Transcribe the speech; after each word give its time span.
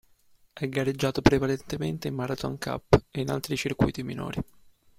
Ha 0.53 0.65
gareggiato 0.65 1.21
prevalentemente 1.21 2.07
in 2.07 2.15
Marathon 2.15 2.57
Cup 2.57 3.03
e 3.11 3.21
in 3.21 3.29
altri 3.29 3.55
circuiti 3.55 4.01
minori. 4.01 4.41